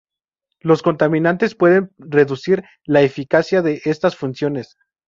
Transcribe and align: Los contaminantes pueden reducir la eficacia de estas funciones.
Los 0.61 0.81
contaminantes 0.81 1.53
pueden 1.53 1.91
reducir 1.99 2.63
la 2.85 3.01
eficacia 3.03 3.61
de 3.61 3.83
estas 3.85 4.15
funciones. 4.15 4.75